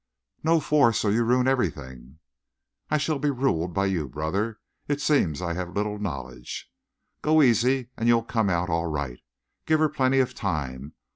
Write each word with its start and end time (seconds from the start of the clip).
"No 0.43 0.59
force 0.59 1.05
or 1.05 1.11
you 1.11 1.23
ruin 1.23 1.47
everything." 1.47 2.17
"I 2.89 2.97
shall 2.97 3.19
be 3.19 3.29
ruled 3.29 3.71
by 3.71 3.85
you, 3.85 4.09
brother. 4.09 4.59
It 4.87 4.99
seems 4.99 5.43
I 5.43 5.53
have 5.53 5.75
little 5.75 5.99
knowledge." 5.99 6.71
"Go 7.21 7.43
easy 7.43 7.71
always 7.73 7.87
and 7.97 8.07
you'll 8.07 8.23
come 8.23 8.49
out 8.49 8.67
all 8.67 8.87
right. 8.87 9.19
Give 9.67 9.79
her 9.79 9.89
plenty 9.89 10.17
of 10.17 10.33
time. 10.33 10.95